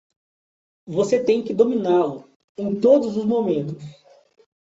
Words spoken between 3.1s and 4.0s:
os momentos.